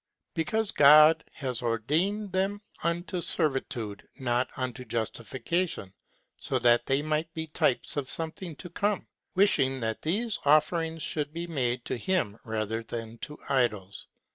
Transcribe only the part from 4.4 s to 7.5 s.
unto justification, so that they might be